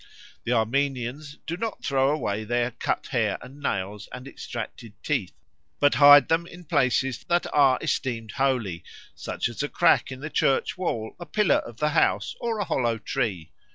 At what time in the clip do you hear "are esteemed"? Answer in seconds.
7.53-8.31